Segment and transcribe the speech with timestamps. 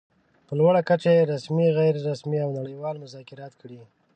[0.47, 3.79] په لوړه کچه يې رسمي، غیر رسمي او نړۍوال مذاکرات کړي.